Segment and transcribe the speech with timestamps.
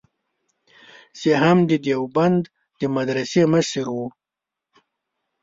[1.19, 2.43] چې هم د دیوبند
[2.79, 3.97] د مدرسې مشر و.